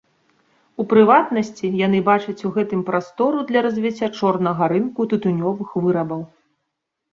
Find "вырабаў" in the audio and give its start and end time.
5.87-6.21